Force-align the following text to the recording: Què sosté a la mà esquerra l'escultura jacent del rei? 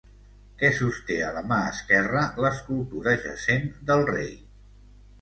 Què 0.61 0.71
sosté 0.77 1.17
a 1.25 1.27
la 1.35 1.43
mà 1.51 1.59
esquerra 1.75 2.25
l'escultura 2.47 3.17
jacent 3.29 3.73
del 3.93 4.07
rei? 4.15 4.39